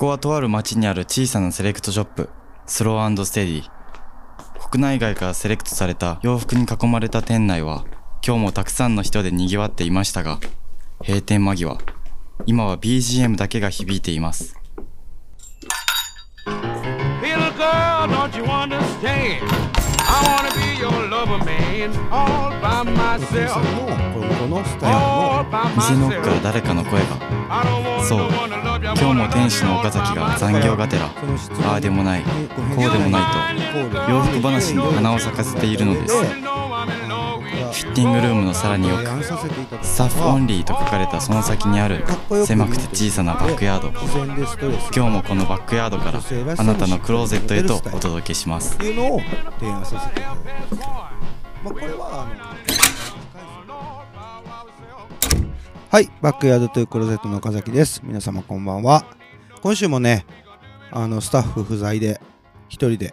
[0.00, 2.30] こはとある町にある小さなセレクトショップ、
[2.64, 3.62] スローステディ。
[4.70, 7.84] 国内外からセレクトされた洋服に囲まれた店内は、
[8.26, 10.40] 今日もたくさんの人で賑わっていましたが、
[11.06, 11.76] 閉店間際、
[12.46, 14.56] 今は BGM だけが響いています。
[16.46, 19.44] Little girl, don't you understand?
[20.08, 22.80] I wanna be your lover man all by
[25.76, 28.30] 店の奥から.誰かの声が、そう
[28.82, 32.28] 今日も店主の岡崎が残業がてら、ああでもない、こ
[32.78, 33.22] うでもない
[33.74, 36.16] と、洋服話に花を咲かせているのです。
[36.16, 42.04] フィッティングルームのさらに奥、提案させていただいたスタッフオンリーと書かれたその先にある
[42.46, 43.90] 狭くて小さなバックヤード。
[43.90, 46.20] 今日もこのバックヤードから
[46.58, 48.84] あなたのクローゼットへとお届けしますま
[51.70, 52.34] あこれはあ
[52.66, 52.69] の
[55.90, 58.00] はいバックヤードというクローゼットの岡崎です。
[58.04, 59.04] 皆様こんばんは。
[59.60, 60.24] 今週もね
[60.92, 62.20] あのスタッフ不在で
[62.68, 63.12] 一人で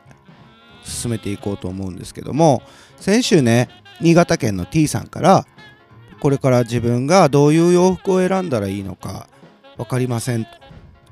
[0.84, 2.62] 進めていこうと思うんですけども
[2.98, 3.68] 先週ね
[4.00, 5.48] 新潟県の T さんから
[6.20, 9.28] これから自分がどういう洋服を選んだらいいのか
[9.78, 10.46] 分かりません。
[10.46, 10.52] と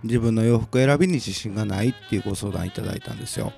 [0.03, 3.53] 自分の洋服選びに自信がないっていうご相談いただいたんですよ。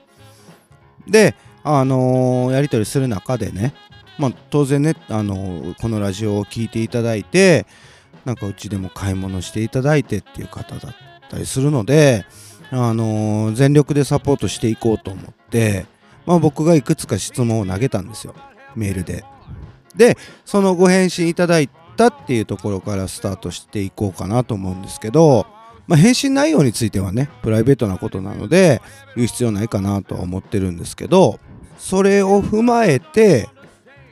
[1.09, 3.74] であのーやり取りする中でね
[4.18, 7.68] まあ当然ね、あのーこのラジオを聞いていただいて
[8.28, 10.94] なんかうちでも買い物していただいてっていう方だっ
[11.30, 12.25] たりするので
[12.72, 15.86] あのー全力でサポートしていこうと思って
[16.25, 18.36] まあ僕がいくつか質問を投げたんですよ。
[18.75, 19.23] メールで。
[19.95, 25.47] でそのご返信いただいたっていうところからスタートしていこうかなと思うんですけど
[25.88, 28.81] まあ、返信内容についてはねプライベートなことなので
[29.16, 31.39] 言う必要ないかなとは思ってるんですけど
[31.78, 33.47] それを踏まえて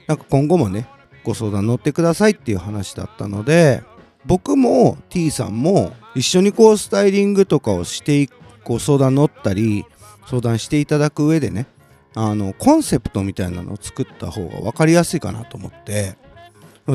[0.08, 0.88] なんか今後もね
[1.26, 3.84] ご相談乗ってくださいっていう話だったので
[4.26, 8.28] 僕も T さんも一緒にこうスタイリングとかをして
[8.64, 9.86] こう相談乗ったり
[10.28, 11.68] 相談していただく上でね
[12.16, 16.18] あのコンセプトみたいなのを作った方が分かりやすいかなと思って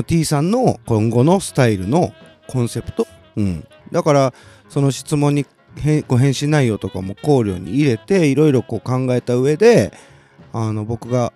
[0.07, 2.13] T さんの今後のスタイルの
[2.47, 4.33] コンセプト、うん、だから
[4.69, 5.45] その質問に
[6.07, 8.81] ご返信内容とかも考慮に入れていろいろ考
[9.13, 9.93] えた上で
[10.53, 11.31] あの僕が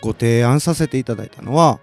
[0.00, 1.78] ご提案させていただいたのは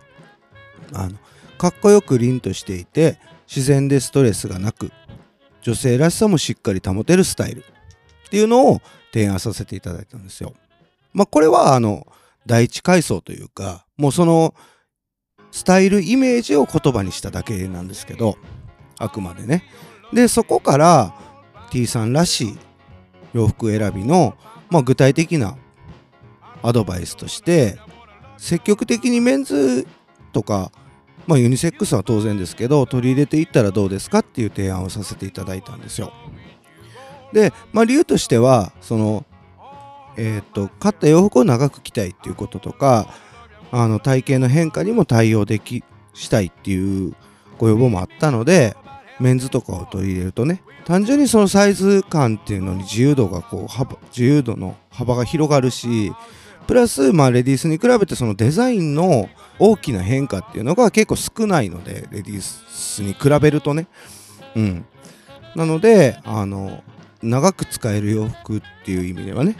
[0.94, 1.18] あの
[1.62, 4.92] かっこよく凛としていて自然でストレスがなく
[5.62, 7.64] 女性らしさもしっかり保てるスタイルっ
[8.32, 8.82] ていうのを
[9.14, 10.56] 提案させていただいたんですよ。
[11.14, 12.08] まあこれはあの
[12.48, 14.56] 第一階層というかもうその
[15.52, 18.38] スタイルイメージを言葉にしただけなんですけど
[18.98, 19.64] あくまでね。
[20.12, 21.14] でそこから
[21.70, 22.58] T さんらしい
[23.34, 24.36] 洋服選びの、
[24.72, 25.60] まあ、具体的な
[26.64, 27.78] アドバイスとして
[28.40, 29.86] 積極的にメンズ
[30.34, 30.72] とか、
[31.28, 36.14] まあ、ユニセックスは当然ですけど取り入れていったらどうですかっていう提案をさせていただいたんですよ。
[37.34, 39.26] で、まあ、理由としてはその
[40.18, 43.08] えーっと買った洋服を長く着たいっていうこととか
[43.72, 45.84] あの体型の変化にも対応でき
[46.14, 47.16] したいっていう
[47.58, 48.76] ご要望もあったので
[49.20, 56.12] メンズとかを取り入れるとね単純にそのサイズ感っていうのに自由度がこう幅自由度の幅が広がるし
[56.68, 59.30] プラスまあレディースに比べてそのデザインの
[59.64, 63.88] 大きな変化っていうのが結構少ないのでレディースに比べるとね。
[64.56, 64.86] うん。
[65.56, 66.84] なのであの
[67.22, 69.58] 長く使える洋服っていう意味ではね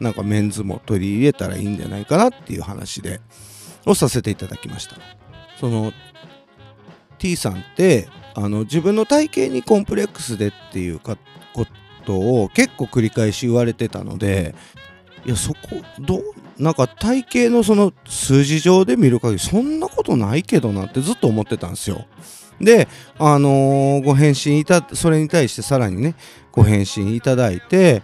[0.00, 3.20] なんかメンズも取り入れたらいいんじゃないかなっていう話で
[3.84, 4.96] をさせていただきました。
[5.58, 5.92] その
[7.18, 11.16] T さんってあの自分の体型にコンプレックスでっていうか
[11.52, 11.66] こ
[12.04, 14.54] とを結構繰り返し言われてたので
[15.26, 15.58] いやそこ
[15.98, 16.22] どう
[16.58, 22.06] なんか体型のその数字上で見る限りそんなことないけどなってずっと思ってたんですよ。
[22.60, 22.88] で、
[23.18, 26.14] あのーご返信いたそれに対してさらにね
[26.52, 28.02] ご返信いただいて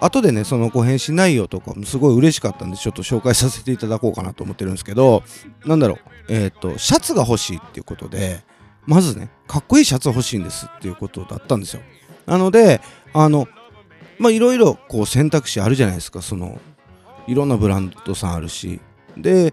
[0.00, 5.24] 後でねそのご返信内容とかもすごい嬉しかったんでちょっと紹介させていただこうかなと思ってるんですけど
[5.64, 5.98] なんだろう
[6.28, 8.44] えっ、とシャツが欲しいっていうことで
[8.86, 11.82] まずねかっこいいシャツ欲しいんですっていうことだったんですよ
[12.26, 12.80] なので
[13.12, 13.48] あの
[14.18, 16.22] まあいろいろこう選択肢あるじゃないですか。
[16.22, 16.60] その
[17.26, 18.80] いろんなブランドさんあるし。
[19.16, 19.52] で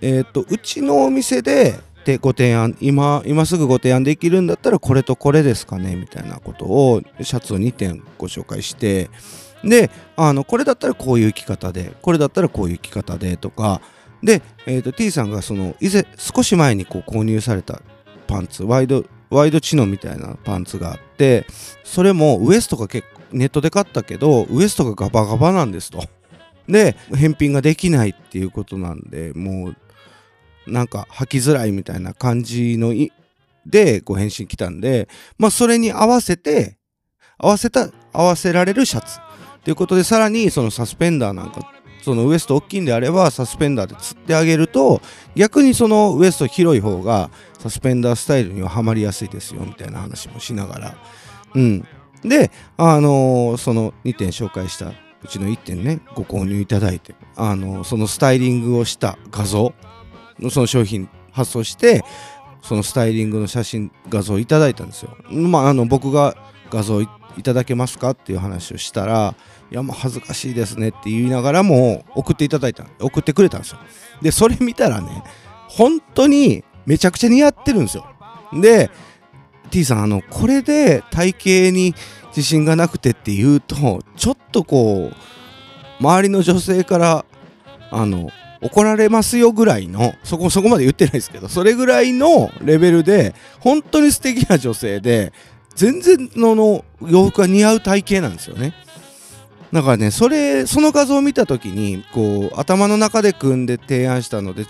[0.00, 1.74] えっ、とうちのお店で
[2.20, 9.10] ご提案今今すぐご提案できるんだったらこれとこれですかねみたいなことをシャツを2点ご紹介して
[9.62, 13.82] であのこれだったらこういう着方でこれだったらこういう着方でとか
[14.22, 17.82] で、えー、と T さんがその以前少し前にこう購入された
[18.26, 21.46] パンツワイドワイドチノみたいなパンツがあって
[21.84, 26.04] それもウエストが結構ネットで買ったけどウエストがガバガバなんですと。
[26.68, 33.10] で返品ができないっていうことなんでもうなんか履きづらいみたいな感じのい
[33.64, 35.08] でご返信来たんで
[35.38, 36.76] まあそれに合わせて
[37.38, 39.18] 合わせた合わせられるシャツ。
[39.64, 41.72] ということでさらにそのサスペンダーなんか
[42.02, 45.02] そのウエスト大きいんであればサスペンダーで釣ってあげると
[45.34, 50.94] 逆にそのウエスト広い方がサスペンダースタイルにはハマりやすいですよみたいな話もしながら。
[51.54, 51.86] うん。
[52.22, 54.94] であのーその2点紹介したう
[55.28, 59.72] ちの1点ねご購入いただいてあのーそのスタイリングをした画像
[60.38, 62.04] のその商品発送して
[62.62, 65.16] そのスタイリングの写真画像をいただいたんですよ。
[65.30, 66.36] まああの僕が
[66.70, 67.08] 画像い
[67.42, 69.34] ただけますかっていう話をしたら
[69.70, 73.78] いやもう恥ずかしいですねって言いながらも送っていただいた送ってくれたんですよ。
[74.22, 75.22] でそれ見たらね
[75.68, 78.06] 本当にめちゃくちゃ似合ってるんですよ。
[78.60, 78.90] で
[79.68, 81.94] T さんあのこれで体型に
[82.28, 85.14] 自信がなくてっていうとちょっとこう
[86.00, 87.24] 周りの女性から
[87.90, 88.30] あの
[88.60, 95.32] 怒られますよぐらいのそこそこまで言ってないですけどそれぐらいのレベルで本当に素敵な女性で
[95.74, 98.74] 全然のの洋服が似合う体型なんですよね。
[99.72, 104.64] だからねそれその画像を見た時にこう頭の中で組んで提案したので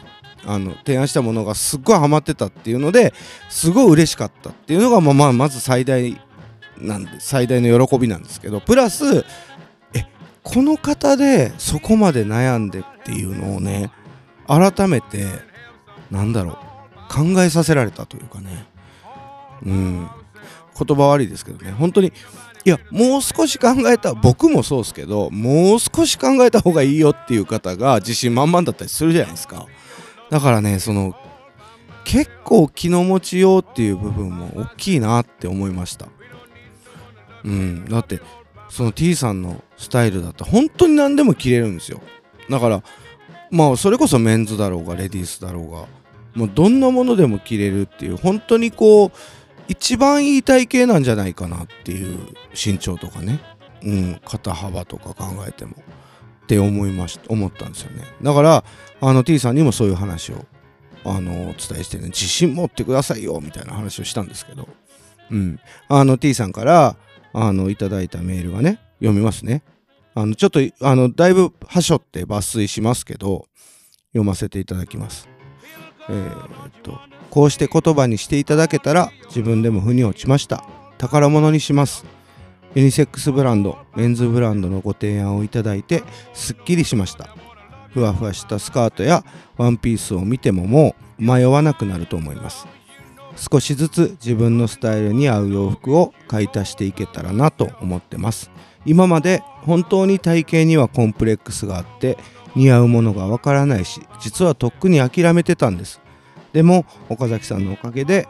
[0.49, 3.13] あの提案したものがすっごいハマってたっていうので
[3.51, 6.19] すごい嬉しかったっていうのがまあまあまず最大
[6.79, 9.27] なんで最大の喜びなんですけどプラス
[9.93, 10.07] え
[10.43, 13.91] この方でそこまで悩んでっていうのをね
[14.47, 15.27] 改めて
[16.11, 16.69] なんだろう
[17.15, 18.67] 考えさせられたというかね。
[19.65, 20.09] うん。
[20.87, 21.73] 言葉悪いですけどね。
[21.73, 22.13] 本当に
[22.65, 29.67] いやもう少し考えた僕もそうですけどもう少し考えた方がいいよっていう方が自信満々だったりするじゃないですか。
[30.31, 31.15] だからねその
[32.05, 36.07] 結構気の持ちようっていう部分も大きいなって思いました。
[37.45, 37.85] うん。
[37.85, 38.21] だって
[38.71, 42.01] その T さんのスタイルだと本当に何でも着れるんですよ。
[42.49, 42.83] だから
[43.51, 45.87] まあそれこそメンズだろうがレディースだろうが
[46.35, 49.13] もうどんなものでも着れるっていう本当にこう
[49.69, 52.19] 一番いい体型なんじゃないかなっていう
[52.55, 53.41] 身長とかね、
[53.83, 55.75] うん、肩幅とか考えても。
[56.49, 58.05] って思いまし思ったんですよね。
[58.23, 58.65] だから
[59.03, 60.47] あの T さんにもそういう話を
[61.05, 64.67] あのお伝えしてね自信持ってくださいよみたいな話をしたんですけど。
[65.31, 65.61] うん。
[65.89, 66.97] あの T さんから
[67.35, 69.63] あのいただいたメールがね読みますね。
[70.15, 73.47] あのちょっとあのだいぶはしょって抜粋しますけど
[74.13, 75.29] 読ませていただきます。
[76.09, 76.99] えーっと
[77.29, 80.65] こうして言葉にしていただけたら自分でも腑に落ちました。
[80.97, 82.07] 宝物にします。
[82.79, 87.35] ユニセックスブランドメンズブランドのご提案をいただいてすっきりしました。
[87.93, 89.25] ふわふわしたスカートや
[89.57, 92.69] ワンピースを見てももう迷わなくなると思います。
[93.35, 98.49] 少しずつ自分のスタイルに合う洋服を買い足していけたらなと思ってます。
[98.87, 102.17] 今まで本当に体型にはコンプレックスがあって
[102.55, 106.01] 似合うものがわからないし実はとっくに諦めてたんです。
[106.53, 108.29] でも岡崎さんのおかげで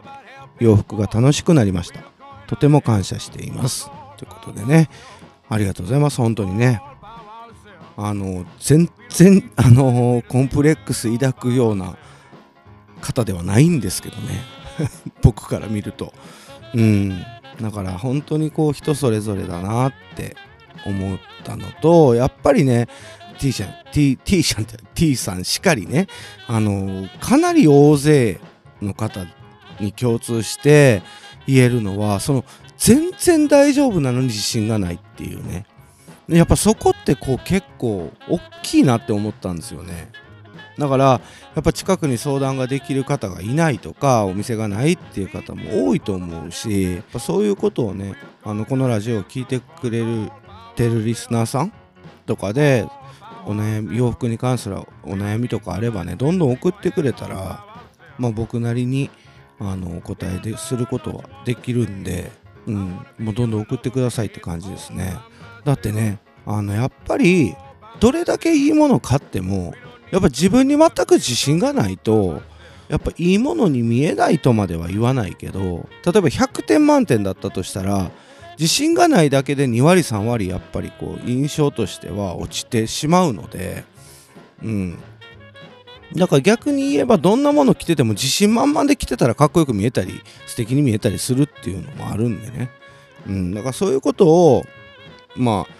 [0.59, 1.99] 洋服が楽しくなりました。
[2.47, 3.91] とても感謝しています。
[4.19, 4.89] ということでね。
[5.47, 6.17] ありがとうございます。
[6.17, 6.81] 本当にね。
[7.95, 11.97] あの全然 あのコンプレックス抱くような
[13.01, 14.41] 方ではないんですけどね。
[15.23, 16.13] 僕から見ると。
[16.73, 17.23] うん。
[17.61, 20.35] だから本当にこう人それぞれだなって
[20.85, 22.87] 思ったのとやっぱりね
[23.37, 26.07] T さん T, T さんって T さんしかりね
[26.47, 28.39] あのかなり大勢
[28.81, 29.25] の方
[29.81, 31.01] に共通して
[31.47, 32.45] 言えるのはその
[32.79, 35.65] 全然大丈夫なのに自信がないっていうね。
[36.29, 40.11] やっぱそこってこう結構大きいなって思ったんですよね。
[40.77, 41.21] だからや
[41.59, 50.31] っぱ近くに相談ができる方がいないとかお店がないっていう方も多いと思うしやっぱそういうことをねあのこのラジオを聞いてくれる
[50.77, 51.73] てるリスナーさん
[52.25, 52.87] とかで
[53.45, 57.65] お悩み洋服に関するお悩みとかあればねどんどん送ってくれたら
[58.17, 59.09] まあ僕なりに
[59.59, 62.31] あのお答えですることはできるんで、
[62.69, 65.17] うん、もうどんどん送ってくださいって感じですね。
[65.65, 67.55] だってねあのやっぱり
[67.99, 69.73] どれだけいいもの買っても
[70.11, 72.41] やっぱ自分に全く自信がないと
[72.87, 78.09] やっぱいいものに見えないとまでは言わないけど例えば100点満点だったとしたら
[78.57, 83.83] 自信がないだけで2割3割やっぱりこう印象としては落ちてしまうので
[84.63, 84.99] うん。
[86.15, 92.71] だから逆に言えばどんなもの着てても自信満々で着てたらかっこよく見えたり素敵に見えたりするっていうのもあるんでね
[93.27, 94.65] うんだからそういうことを
[95.35, 95.73] まあ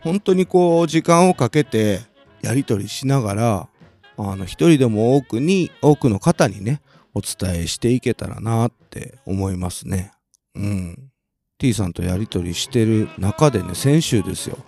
[0.00, 2.00] 本当にこう時間をかけて
[2.42, 3.68] やり取りしながら
[4.16, 6.80] あの一人でも多くに多くの方にね
[7.14, 10.12] お伝えしていけたらなって思いますね。
[10.54, 11.10] うん。
[11.58, 14.58] T さんとやり取りしてる中でね先週ですよ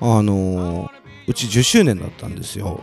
[0.00, 0.90] あのー
[1.28, 2.80] うち10周年だったんですよ。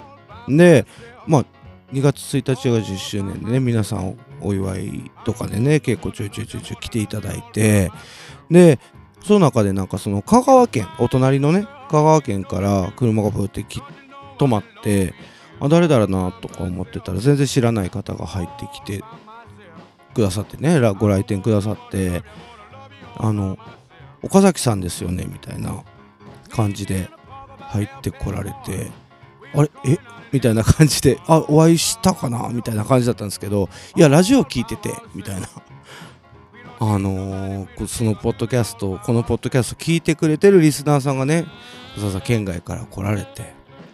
[0.50, 0.86] で
[1.28, 1.46] まあ
[1.94, 7.92] 2月1日が10周年でね皆さんお祝いとかでね結構ちょいちょいちょいちょい来ていただいて
[8.50, 8.80] で
[9.24, 13.80] その中でなんかその香川県お隣のね香川県から車がブーってき
[14.40, 15.14] 止まって
[15.60, 19.04] あ誰だろうなとか思ってたら全然知らない方が入ってきて
[20.16, 22.24] くださってねご来店くださって
[23.18, 23.58] あの
[24.24, 25.84] 岡崎さんですよねみたいな
[26.50, 27.08] 感じで
[27.60, 28.92] 入ってこられて
[29.56, 29.72] あれ？
[29.86, 29.98] え？
[30.32, 32.50] みたいな感じであお会いしたかな？
[32.50, 35.48] みたいな感じだったんですけどいやラジオ聞いててみたいな。
[36.80, 41.46] あのーそのポッドキャストこのポッドキャスト聞いてくれてるリスナーさんがねわ
[42.00, 43.54] ざわざ県外から来られて。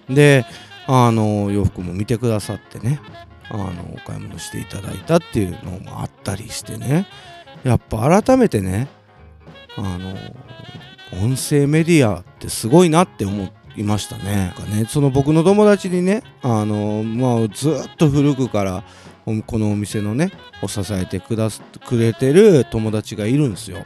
[0.09, 0.45] で
[0.87, 2.99] あのー洋服も見てくださってね
[3.51, 7.05] あのお買い物していただいたっていうのもあったりしてね。
[7.63, 8.87] やっぱ改めてね
[9.77, 10.15] あの
[11.21, 14.53] 音声メディアってすごいなって思っいましたね。
[14.69, 18.83] ねその僕の友達にねあの、まあ、ずっと古くから
[19.45, 20.31] このお店のね
[20.61, 23.85] を支えてくだすくれてる友達がいるんですよ。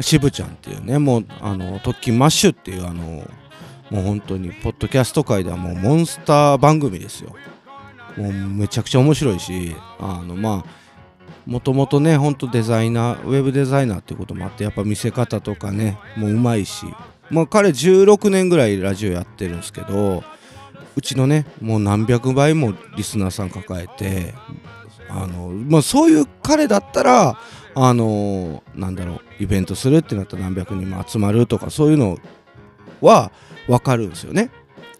[0.00, 3.02] 渋ちゃんっていうねもうあの特勤マッシュっていうあの
[3.90, 7.34] もう本当にポッドキャスト界ではもうモンスター番組ですよ。
[8.16, 10.82] もうめちゃくちゃ面白いしあのまあ
[11.46, 16.86] もともとねほんとデザイナーウェブデザイナーっていうこともあってやっぱ見せ方とかねもううまいし
[17.32, 20.22] まあ彼16年ぐらいラジオやってるんですけど
[20.94, 24.34] うちのねもう何百倍もリスナーさん抱えて
[25.08, 27.38] あのまあそういう彼だったら
[27.74, 32.18] あのなんだろうイベントするってなったら何百人も集まるとかそういうの
[33.00, 33.32] は
[33.66, 34.50] 分かるんですよね。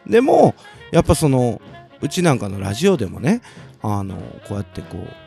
[0.07, 0.55] でも
[0.91, 1.61] やっぱその
[2.01, 3.43] うちなんかのラジオでもね
[3.83, 4.17] あの
[4.49, 5.22] こうやってこう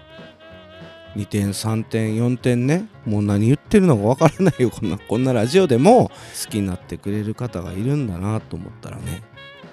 [1.15, 2.87] 2点3点4点ね。
[3.05, 4.69] もう何言ってるのかわからないよ。
[4.69, 6.09] こんなこんなラジオでも
[6.43, 9.23] 好きになってくれる方がいるんだなと思ったらね。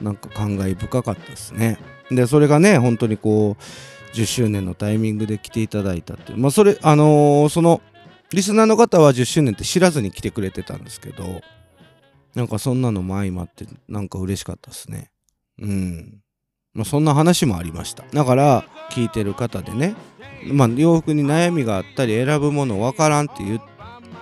[0.00, 1.78] なんか感慨深かったですね。
[2.10, 6.38] でそれがね本当にこう10周年のタイミングで来ていただいたっていう。
[6.38, 7.80] まあそれあのーその
[8.32, 11.42] リスナーの方は10周年って知らずに来てくれてたんですけど
[12.34, 15.10] なんかそんなのも相まってなんか嬉しかったですね。
[15.60, 16.22] うん。
[16.74, 18.04] まあそんな話もありました。
[18.12, 19.94] だから聞いてる方でね
[20.46, 23.60] まあ、洋服に悩みがあったり選ぶものわからんっていう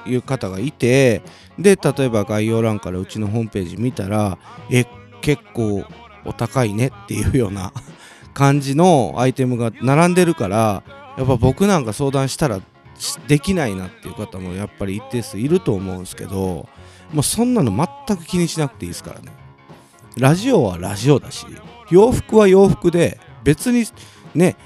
[0.06, 1.22] いう方がいて
[1.58, 4.38] で例えば概要欄からうちのホームページ見たら
[4.70, 4.86] え
[5.20, 5.84] 結構
[6.24, 7.72] お高いねっていうような
[8.32, 10.82] 感じのアイテムが並んでるから
[11.18, 12.60] やっぱ僕なんか相談したら
[13.28, 16.68] できないなっていう方もやっぱり一定数いると思うんですけど
[17.12, 19.32] もうそんなの全く気にしなくていいですからね。
[20.16, 21.46] ラジオはラジオだし
[21.90, 23.84] 洋服は洋服で別に
[24.34, 24.56] ね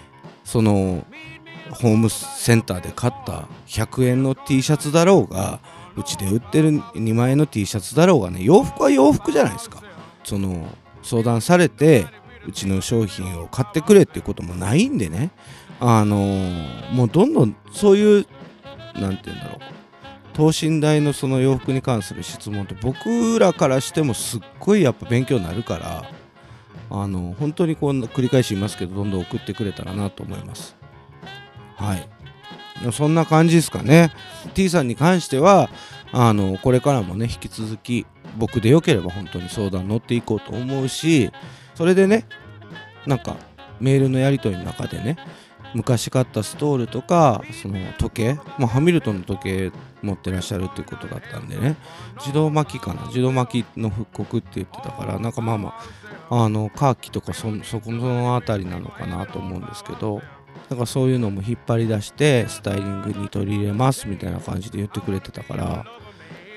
[0.45, 1.07] その
[1.71, 5.61] ホームセンターで買った100円の T シャツだろうが
[5.97, 9.83] うちで売ってる2万円の T シャツだろうがね洋服は洋服じゃないですか。
[10.25, 10.67] その
[11.03, 12.07] 相談されて
[12.47, 15.31] うちの商品を買ってくれっていうこともないんでね。
[15.81, 18.27] あのーもうどんどんそういう
[18.95, 19.59] なんて言うんだろう。
[20.35, 26.11] 等身大のその洋服に関する質問って僕らからしてもすっごいやっぱ勉強になるから
[27.03, 30.77] あの本当にこう繰り返し言いますけどどんどん送ってくれたらなと思います。
[31.77, 32.09] はい。
[32.93, 34.13] そんな感じですかね。
[34.55, 35.71] T さんに関しては
[36.13, 41.31] あのこれからもね引き続き僕でよければ本当に相談乗っていこうと思うし
[41.75, 42.27] それでね
[43.07, 43.37] なんか
[43.81, 45.17] メールのやり取りの中でね
[45.75, 51.77] 昔買ったストールとかその時計、まあ、ハミルトンの時計持ってらっしゃるっていうことだったんでね。
[52.19, 53.07] 自動巻きかな。
[53.07, 55.75] 自動巻きの復刻って言ってたからなんかまあま
[56.31, 60.23] ああのカーキとかそそこの辺りなのかなと思うんですけど
[60.71, 65.85] なんかそういうのも引っ張り出してスタイリングに取り入れますみたいな感じで言ってくれてたから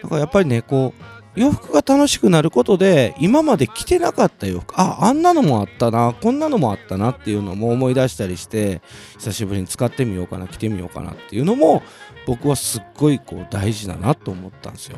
[0.01, 8.81] なんかやっぱりねこう洋服が楽しくなることで今まで着てなかった洋服ああんなのもあったなこんなのもあったなっていうのも思い出したりして
[9.19, 11.83] 久しぶりに使ってみようかな着てみようかなっていうのも
[12.25, 14.97] 僕はすっごいこう大事だなと思ったんですよ。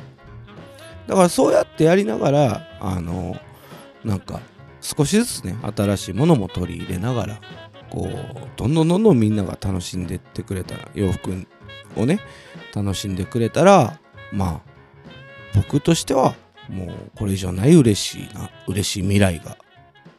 [1.08, 3.36] だからそうやってやりながらあの
[4.05, 4.39] なんか
[4.79, 7.41] 少しずつね新しいものも取り入れながら
[7.89, 11.46] こうどんどんどんどんみんなが楽しんでってくれたら洋服
[11.98, 12.19] をね
[12.74, 14.00] 楽しんでくれたら
[14.31, 14.69] まあ
[15.53, 16.36] 僕としては
[16.70, 19.58] もうこれ以上ない嬉しいな嬉しい未来が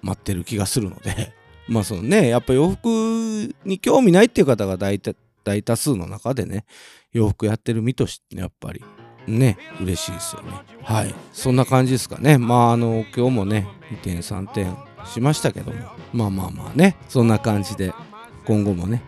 [0.02, 1.32] 待ってる気がするので
[1.68, 5.12] まあそのねやっぱ洋服に興味ないっていう方が大多
[5.44, 6.64] 大多数の中でね
[7.12, 8.84] 洋服やってる身としてやっぱり
[9.26, 10.52] ね嬉しいですよね。
[10.82, 11.14] はい。
[11.32, 12.38] そんな感じですかね。
[12.38, 15.78] まああの今日もね2点3点しましたけども
[16.12, 17.92] まあまあまあねそんな感じで
[18.44, 19.02] 今後もね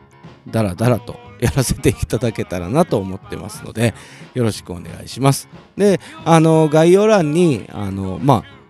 [0.49, 3.95] ダラダラとやらせていただけたらなと思ってますので
[4.33, 5.49] よろしくお願いします。
[5.77, 8.63] であの概要欄にあのまあ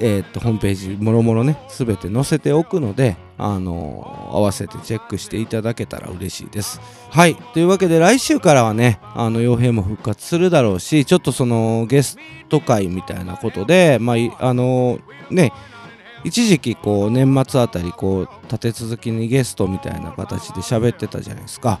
[0.00, 6.80] えー、っとホームページもろもろね全て載せておくのであの合わせてチェックしていただけたら嬉しいです。
[7.10, 7.34] はい。
[7.54, 12.18] というわけで来週からはねあの傭兵も復活するだろうしちょっとそのゲス
[12.50, 14.98] ト会みたいなことでまああの
[15.30, 15.52] ね
[16.24, 21.80] 一時期こう年末あたりこう立て続きにゲストみたいな形で喋ってたじゃないですか。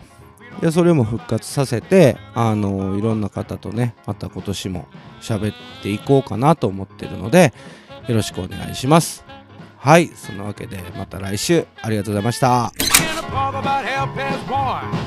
[0.60, 4.88] でそれも復活させてあのいろんな方とねまた今年も
[5.20, 7.52] 喋っていこうかなと思ってるので
[8.08, 9.24] よろしくお願いします。
[9.76, 12.72] はいそんなわけでまた来週ありがとうございました。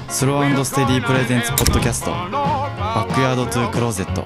[0.07, 4.25] スローステディープレゼンツポッドキャストバックヤードトゥークローゼット